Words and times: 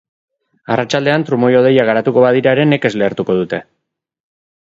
Arratsaldean 0.75 1.25
trumoi-hodeiak 1.27 1.89
garatuko 1.91 2.23
badira 2.25 2.55
ere 2.59 2.65
nekez 2.71 2.93
lehertuko 3.01 3.39
dute. 3.43 3.63